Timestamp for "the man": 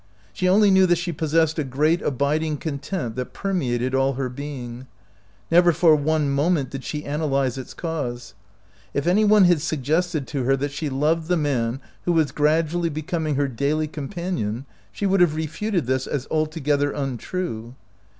11.27-11.81